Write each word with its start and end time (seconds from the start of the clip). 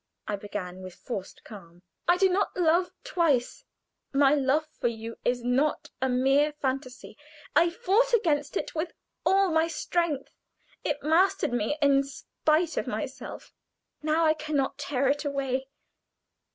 I 0.27 0.35
began, 0.35 0.81
with 0.81 0.95
forced 0.95 1.43
calm. 1.43 1.83
"I 2.07 2.17
do 2.17 2.27
not 2.27 2.57
love 2.57 2.89
twice. 3.03 3.65
My 4.11 4.33
love 4.33 4.65
for 4.79 4.87
you 4.87 5.19
is 5.23 5.43
not 5.43 5.91
a 6.01 6.09
mere 6.09 6.53
fancy 6.53 7.15
I 7.55 7.69
fought 7.69 8.11
against 8.11 8.57
it 8.57 8.73
with 8.73 8.93
all 9.27 9.51
my 9.51 9.67
strength; 9.67 10.31
it 10.83 11.03
mastered 11.03 11.53
me 11.53 11.77
in 11.83 12.01
spite 12.01 12.77
of 12.77 12.87
myself 12.87 13.53
now 14.01 14.25
I 14.25 14.33
can 14.33 14.55
not 14.55 14.79
tear 14.79 15.07
it 15.07 15.23
away. 15.23 15.67